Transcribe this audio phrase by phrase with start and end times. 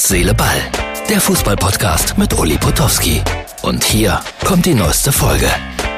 [0.00, 0.56] Herz, Seele, Ball.
[1.10, 3.20] Der Fußballpodcast mit Uli Potowski.
[3.62, 5.46] Und hier kommt die neueste Folge.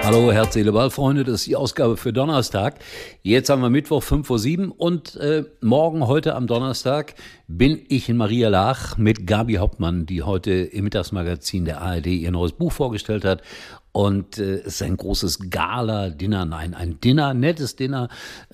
[0.02, 1.22] Hallo, Herz, Seele, Ball, Freunde.
[1.22, 2.80] Das ist die Ausgabe für Donnerstag.
[3.22, 4.80] Jetzt haben wir Mittwoch, 5.07 Uhr.
[4.80, 7.14] Und äh, morgen, heute am Donnerstag,
[7.46, 12.32] bin ich in Maria Lach mit Gabi Hauptmann, die heute im Mittagsmagazin der ARD ihr
[12.32, 13.42] neues Buch vorgestellt hat.
[13.92, 18.08] Und äh, es ist ein großes Gala-Dinner, nein, ein Dinner, nettes Dinner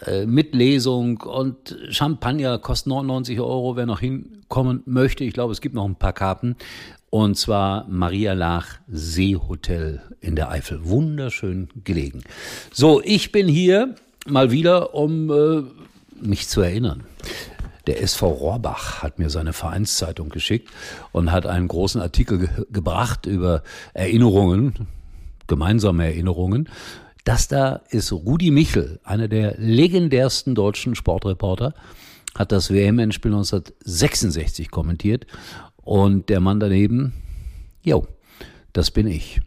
[0.05, 5.23] äh, mit Lesung und Champagner kostet 99 Euro, wer noch hinkommen möchte.
[5.23, 6.57] Ich glaube, es gibt noch ein paar Karten.
[7.11, 10.85] Und zwar Maria Lach Seehotel in der Eifel.
[10.85, 12.23] Wunderschön gelegen.
[12.73, 13.95] So, ich bin hier
[14.27, 15.63] mal wieder, um äh,
[16.21, 17.05] mich zu erinnern.
[17.87, 20.69] Der SV Rohrbach hat mir seine Vereinszeitung geschickt
[21.13, 23.63] und hat einen großen Artikel ge gebracht über
[23.95, 24.87] Erinnerungen,
[25.49, 26.69] gemeinsame Erinnerungen.
[27.25, 31.75] Das da ist Rudi Michel, einer der legendärsten deutschen Sportreporter,
[32.35, 35.27] hat das WM-Endspiel 1966 kommentiert
[35.83, 37.13] und der Mann daneben,
[37.83, 38.07] jo,
[38.73, 39.41] das bin ich.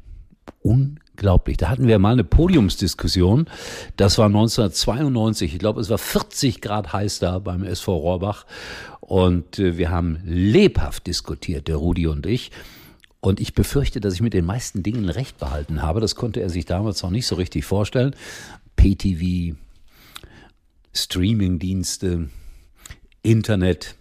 [0.61, 1.58] Unglaublich.
[1.58, 3.47] Da hatten wir mal eine Podiumsdiskussion.
[3.95, 5.53] Das war 1992.
[5.53, 8.45] Ich glaube, es war 40 Grad heiß da beim SV Rohrbach.
[8.99, 12.52] Und äh, wir haben lebhaft diskutiert, der Rudi und ich.
[13.22, 16.02] Und ich befürchte, dass ich mit den meisten Dingen recht behalten habe.
[16.02, 18.16] Das konnte er sich damals noch nicht so richtig vorstellen.
[18.75, 19.55] PTV,
[20.94, 22.30] Streamingdienste,
[23.22, 23.95] Internet,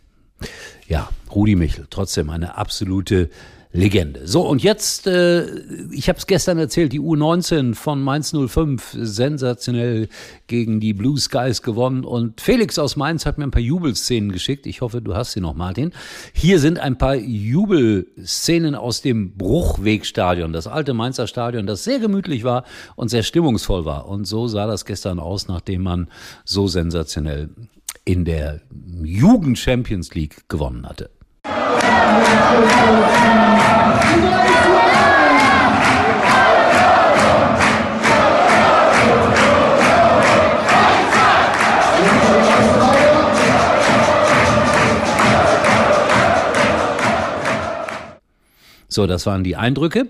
[0.89, 3.31] ja, Rudi Michel, trotzdem eine absolute
[3.73, 4.27] Legende.
[4.27, 5.47] So, und jetzt, äh,
[5.93, 10.09] ich habe es gestern erzählt, die U19 von Mainz 05 sensationell
[10.49, 12.05] gegen die Blue Skies gewonnen.
[12.05, 14.67] Und Felix aus Mainz hat mir ein paar Jubelszenen geschickt.
[14.67, 15.93] Ich hoffe, du hast sie noch, Martin.
[16.33, 22.43] Hier sind ein paar Jubelszenen aus dem Bruchwegstadion, das alte Mainzer Stadion, das sehr gemütlich
[22.43, 22.65] war
[22.97, 24.09] und sehr stimmungsvoll war.
[24.09, 26.09] Und so sah das gestern aus, nachdem man
[26.45, 27.51] so sensationell
[28.05, 28.63] in der
[29.05, 31.11] Jugend Champions League gewonnen hatte.
[48.91, 50.09] So, das waren die Eindrücke.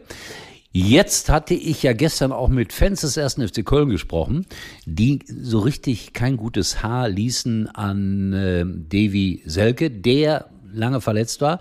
[0.72, 3.34] Jetzt hatte ich ja gestern auch mit Fans des 1.
[3.34, 4.46] FC Köln gesprochen,
[4.86, 11.60] die so richtig kein gutes Haar ließen an äh, Davy Selke, der lange verletzt war,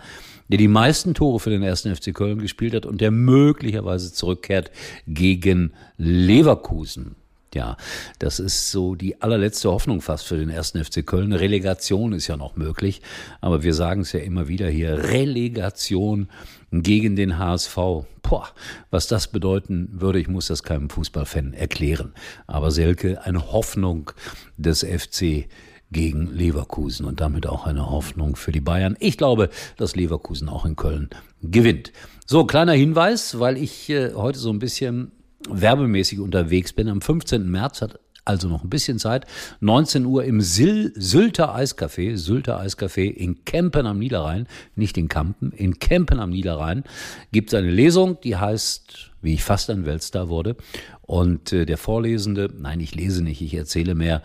[0.50, 1.82] der die meisten Tore für den 1.
[1.82, 4.72] FC Köln gespielt hat und der möglicherweise zurückkehrt
[5.08, 7.16] gegen Leverkusen.
[7.56, 7.78] Ja,
[8.20, 11.34] das ist so die allerletzte Hoffnung fast für den ersten FC Köln.
[11.34, 13.02] Relegation ist ja noch möglich,
[13.42, 16.30] aber wir sagen es ja immer wieder hier, Relegation
[16.72, 17.76] gegen den HSV.
[18.22, 18.50] Boah,
[18.92, 22.14] was das bedeuten würde, ich muss das keinem Fußballfan erklären.
[22.46, 24.12] Aber Selke, eine Hoffnung
[24.58, 25.48] des FC
[25.92, 28.96] gegen Leverkusen und damit auch eine Hoffnung für die Bayern.
[29.00, 31.10] Ich glaube, dass Leverkusen auch in Köln
[31.42, 31.92] gewinnt.
[32.26, 35.12] So, kleiner Hinweis, weil ich äh, heute so ein bisschen
[35.50, 36.90] werbemäßig unterwegs bin.
[36.90, 37.50] Am 15.
[37.50, 38.00] März hat
[38.30, 39.26] also noch ein bisschen Zeit.
[39.60, 45.52] 19 Uhr im Sil Sylter Eiscafé, Sylter Eiscafé in Kempen am Niederrhein, nicht in Kampen,
[45.52, 46.84] in Kempen am Niederrhein,
[47.32, 50.56] gibt es eine Lesung, die heißt, wie ich fast ein Weltstar wurde.
[51.02, 54.22] Und äh, der Vorlesende, nein, ich lese nicht, ich erzähle mehr,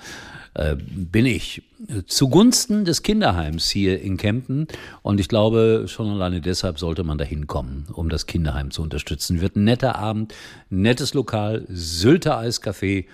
[0.52, 1.62] äh, bin ich
[2.06, 4.68] zugunsten des Kinderheims hier in Kempten.
[5.02, 9.40] Und ich glaube, schon alleine deshalb sollte man da hinkommen, um das Kinderheim zu unterstützen.
[9.40, 10.34] Wird ein netter Abend,
[10.70, 13.06] nettes Lokal, Sylter Eiscafé,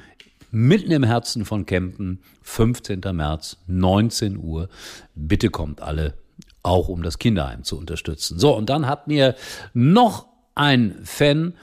[0.50, 3.00] mitten im Herzen von Kempten, 15.
[3.12, 4.69] März, 19 Uhr.
[5.15, 6.15] Bitte kommt alle,
[6.62, 8.38] auch um das Kinderheim zu unterstützen.
[8.38, 9.34] So, und dann hat mir
[9.72, 11.55] noch ein Fan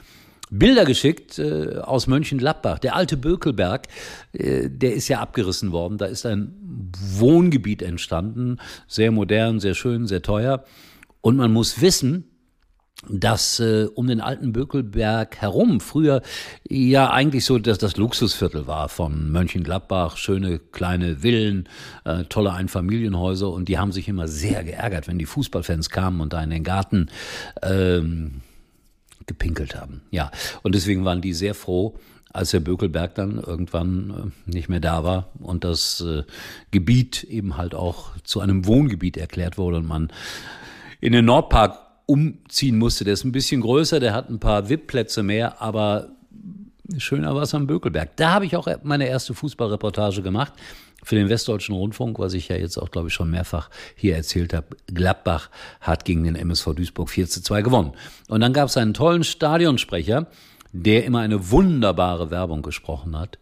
[0.50, 2.78] Bilder geschickt äh, aus Mönchengladbach.
[2.78, 3.86] Der alte Bökelberg,
[4.32, 5.98] äh, der ist ja abgerissen worden.
[5.98, 10.64] Da ist ein Wohngebiet entstanden, sehr modern, sehr schön, sehr teuer.
[11.20, 12.27] Und man muss wissen,
[13.06, 16.20] dass äh, um den alten Bökelberg herum früher
[16.68, 21.68] ja eigentlich so dass das Luxusviertel war von Mönchengladbach, schöne kleine Villen,
[22.04, 26.32] äh, tolle Einfamilienhäuser und die haben sich immer sehr geärgert, wenn die Fußballfans kamen und
[26.32, 27.08] da in den Garten
[27.62, 28.42] ähm,
[29.26, 30.02] gepinkelt haben.
[30.10, 30.30] Ja,
[30.62, 31.96] und deswegen waren die sehr froh,
[32.32, 36.24] als der Bökelberg dann irgendwann äh, nicht mehr da war und das äh,
[36.72, 40.12] Gebiet eben halt auch zu einem Wohngebiet erklärt wurde und man
[41.00, 43.04] in den Nordpark umziehen musste.
[43.04, 46.08] Der ist ein bisschen größer, der hat ein paar VIP-Plätze mehr, aber
[46.96, 48.16] schöner war es am Bökelberg.
[48.16, 50.54] Da habe ich auch meine erste Fußballreportage gemacht
[51.04, 54.54] für den Westdeutschen Rundfunk, was ich ja jetzt auch, glaube ich, schon mehrfach hier erzählt
[54.54, 54.68] habe.
[54.86, 55.50] Gladbach
[55.82, 57.92] hat gegen den MSV Duisburg 4 zu 2 gewonnen.
[58.28, 60.28] Und dann gab es einen tollen Stadionsprecher,
[60.72, 63.38] der immer eine wunderbare Werbung gesprochen hat.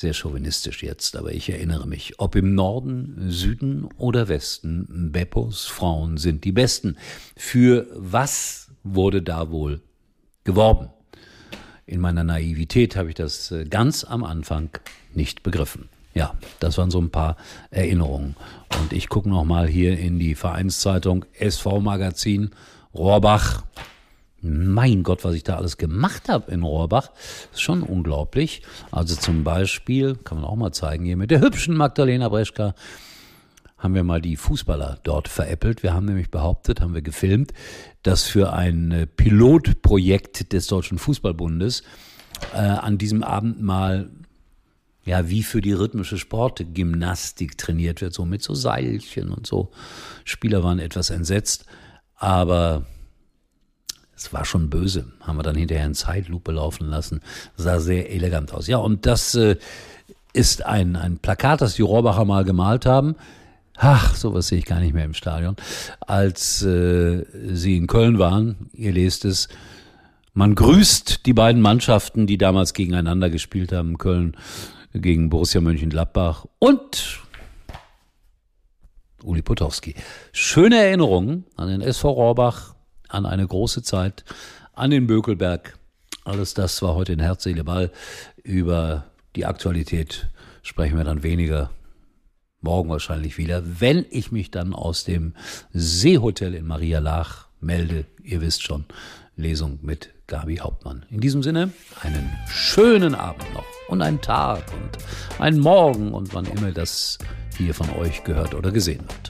[0.00, 6.16] Sehr chauvinistisch jetzt, aber ich erinnere mich, ob im Norden, Süden oder Westen, Beppos Frauen
[6.16, 6.96] sind die Besten.
[7.36, 9.82] Für was wurde da wohl
[10.44, 10.88] geworben?
[11.84, 14.70] In meiner Naivität habe ich das äh, ganz am Anfang
[15.12, 15.90] nicht begriffen.
[16.14, 17.36] Ja, das waren so ein paar
[17.70, 18.36] Erinnerungen.
[18.80, 22.50] Und ich gucke noch mal hier in die Vereinszeitung SV Magazin
[22.94, 23.64] Rohrbach.
[24.42, 27.10] Mein Gott, was ich da alles gemacht habe in Rohrbach,
[27.52, 28.62] ist schon unglaublich.
[28.90, 32.74] Also zum Beispiel, kann man auch mal zeigen hier mit der hübschen Magdalena Breschka,
[33.76, 35.82] haben wir mal die Fußballer dort veräppelt.
[35.82, 37.52] Wir haben nämlich behauptet, haben wir gefilmt,
[38.02, 41.82] dass für ein äh, Pilotprojekt des Deutschen Fußballbundes
[42.54, 44.10] äh, an diesem Abend mal
[45.04, 49.70] ja, wie für die rhythmische Sportgymnastik trainiert wird, so mit so Seilchen und so.
[50.24, 51.64] Spieler waren etwas entsetzt,
[52.16, 52.84] aber
[54.20, 55.06] es war schon böse.
[55.20, 57.22] Haben wir dann hinterher in Zeitlupe laufen lassen.
[57.56, 58.66] Sah sehr elegant aus.
[58.66, 59.56] Ja, und das äh,
[60.34, 63.16] ist ein, ein Plakat, das die Rohrbacher mal gemalt haben.
[63.78, 65.56] Ach, sowas sehe ich gar nicht mehr im Stadion.
[66.00, 67.24] Als äh,
[67.54, 69.48] sie in Köln waren, ihr lest es,
[70.34, 74.36] man grüßt die beiden Mannschaften, die damals gegeneinander gespielt haben, Köln
[74.92, 77.20] gegen Borussia Mönchengladbach und
[79.22, 79.94] Uli Potowski.
[80.32, 82.74] Schöne Erinnerungen an den SV Rohrbach,
[83.10, 84.24] an eine große Zeit,
[84.72, 85.78] an den Bökelberg.
[86.24, 87.90] Alles das war heute in Herz, Seele, Ball.
[88.42, 89.04] Über
[89.36, 90.28] die Aktualität
[90.62, 91.70] sprechen wir dann weniger.
[92.62, 95.34] Morgen wahrscheinlich wieder, wenn ich mich dann aus dem
[95.72, 98.04] Seehotel in Maria Lach melde.
[98.22, 98.84] Ihr wisst schon,
[99.34, 101.06] Lesung mit Gabi Hauptmann.
[101.10, 101.72] In diesem Sinne,
[102.02, 107.18] einen schönen Abend noch und einen Tag und einen Morgen und wann immer das
[107.56, 109.29] hier von euch gehört oder gesehen wird.